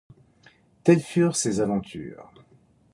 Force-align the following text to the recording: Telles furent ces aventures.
Telles 0.83 1.03
furent 1.03 1.35
ces 1.35 1.59
aventures. 1.59 2.31